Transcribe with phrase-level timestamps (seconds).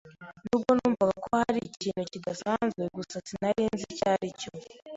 [0.45, 4.49] Nubwo numvaga ko hari ikintu kidasanzwe, gusa sinari nzi icyo aricyo.